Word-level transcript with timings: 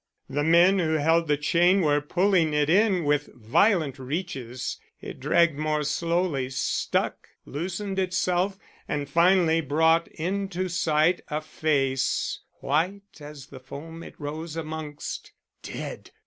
The 0.27 0.43
men 0.43 0.79
who 0.79 0.93
held 0.93 1.27
the 1.27 1.37
chain 1.37 1.81
were 1.81 2.01
pulling 2.01 2.55
it 2.55 2.71
in 2.71 3.03
with 3.05 3.29
violent 3.35 3.99
reaches. 3.99 4.79
It 4.99 5.19
dragged 5.19 5.59
more 5.59 5.83
slowly, 5.83 6.49
stuck, 6.49 7.27
loosened 7.45 7.99
itself, 7.99 8.57
and 8.87 9.07
finally 9.07 9.61
brought 9.61 10.07
into 10.07 10.69
sight 10.69 11.21
a 11.27 11.39
face 11.39 12.39
white 12.61 13.19
as 13.19 13.45
the 13.45 13.59
foam 13.59 14.01
it 14.01 14.15
rose 14.19 14.55
amongst. 14.55 15.33
"Dead! 15.61 16.09